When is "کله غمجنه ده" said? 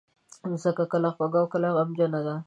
1.53-2.35